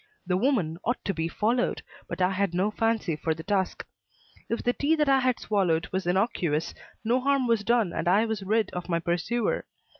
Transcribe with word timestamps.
The 0.25 0.35
woman 0.35 0.79
ought 0.83 0.97
to 1.05 1.13
be 1.13 1.27
followed, 1.27 1.83
but 2.07 2.23
I 2.23 2.31
had 2.31 2.55
no 2.55 2.71
fancy 2.71 3.15
for 3.15 3.35
the 3.35 3.43
task. 3.43 3.85
If 4.49 4.63
the 4.63 4.73
tea 4.73 4.95
that 4.95 5.07
I 5.07 5.19
had 5.19 5.39
swallowed 5.39 5.89
was 5.91 6.07
innocuous, 6.07 6.73
no 7.03 7.19
harm 7.19 7.45
was 7.45 7.63
done 7.63 7.93
and 7.93 8.07
I 8.07 8.25
was 8.25 8.41
rid 8.41 8.71
of 8.71 8.89
my 8.89 8.97
pursuer. 8.99 9.63